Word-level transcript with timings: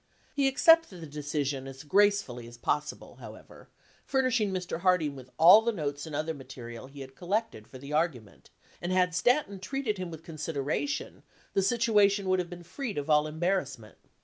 He 0.33 0.47
accepted 0.47 0.99
the 0.99 1.05
decision 1.05 1.67
as 1.67 1.83
gracefully 1.83 2.47
as 2.47 2.57
possible, 2.57 3.17
however, 3.17 3.69
furnishing 4.03 4.51
Mr. 4.51 4.79
Harding 4.79 5.15
with 5.15 5.29
all 5.37 5.61
the 5.61 5.71
notes 5.71 6.07
and 6.07 6.15
other 6.15 6.33
mate 6.33 6.57
rial 6.57 6.87
he 6.87 7.01
had 7.01 7.13
collected 7.15 7.67
for 7.67 7.77
the 7.77 7.93
argument, 7.93 8.49
and 8.81 8.91
had 8.91 9.13
Stanton 9.13 9.59
treated 9.59 9.99
him 9.99 10.09
with 10.09 10.23
consideration, 10.23 11.21
the 11.53 11.61
situation 11.61 12.27
would 12.29 12.39
have 12.39 12.49
been 12.49 12.63
freed 12.63 12.97
of 12.97 13.11
all 13.11 13.27
embarrass 13.27 13.77
ment. 13.77 13.99